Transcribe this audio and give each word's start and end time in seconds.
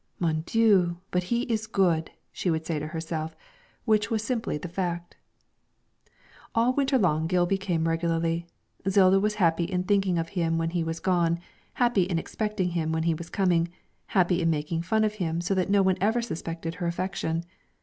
'Mon 0.17 0.41
Dieu, 0.47 0.97
but 1.11 1.25
he 1.25 1.43
is 1.43 1.67
good!' 1.67 2.09
she 2.31 2.49
would 2.49 2.65
say 2.65 2.79
to 2.79 2.87
herself, 2.87 3.35
which 3.85 4.09
was 4.09 4.23
simply 4.23 4.57
the 4.57 4.67
fact. 4.67 5.15
All 6.55 6.73
winter 6.73 6.97
long 6.97 7.27
Gilby 7.27 7.59
came 7.59 7.87
regularly. 7.87 8.47
Zilda 8.89 9.19
was 9.21 9.35
happy 9.35 9.65
in 9.65 9.83
thinking 9.83 10.17
of 10.17 10.29
him 10.29 10.57
when 10.57 10.71
he 10.71 10.83
was 10.83 10.99
gone, 10.99 11.37
happy 11.73 12.01
in 12.05 12.17
expecting 12.17 12.69
him 12.71 12.91
when 12.91 13.03
he 13.03 13.13
was 13.13 13.29
coming, 13.29 13.69
happy 14.07 14.41
in 14.41 14.49
making 14.49 14.81
fun 14.81 15.03
of 15.03 15.13
him 15.21 15.39
so 15.39 15.53
that 15.53 15.69
no 15.69 15.83
one 15.83 15.97
ever 16.01 16.19
suspected 16.23 16.73
her 16.81 16.87
affection. 16.87 17.43